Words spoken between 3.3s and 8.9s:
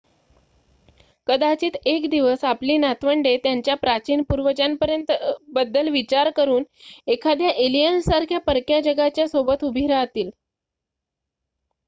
त्यांच्या प्राचीन पूर्वजांबद्दल विचार करून एखाद्या एलियन सारख्या परक्या